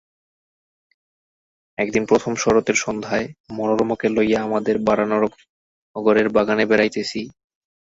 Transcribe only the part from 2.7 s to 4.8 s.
সন্ধ্যায় মনোরমাকে লইয়া আমাদের